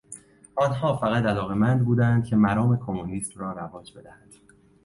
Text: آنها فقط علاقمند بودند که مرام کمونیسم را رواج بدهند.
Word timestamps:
آنها 0.55 0.95
فقط 0.97 1.25
علاقمند 1.25 1.85
بودند 1.85 2.25
که 2.25 2.35
مرام 2.35 2.85
کمونیسم 2.85 3.39
را 3.39 3.51
رواج 3.53 3.93
بدهند. 3.97 4.35